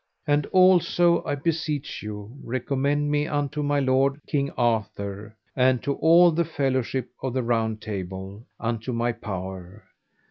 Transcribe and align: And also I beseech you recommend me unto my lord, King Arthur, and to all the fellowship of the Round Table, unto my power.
And 0.25 0.47
also 0.47 1.23
I 1.25 1.35
beseech 1.35 2.01
you 2.01 2.35
recommend 2.43 3.11
me 3.11 3.27
unto 3.27 3.61
my 3.61 3.79
lord, 3.79 4.19
King 4.25 4.49
Arthur, 4.57 5.37
and 5.55 5.83
to 5.83 5.93
all 5.97 6.31
the 6.31 6.43
fellowship 6.43 7.09
of 7.21 7.35
the 7.35 7.43
Round 7.43 7.79
Table, 7.83 8.43
unto 8.59 8.93
my 8.93 9.11
power. 9.11 9.83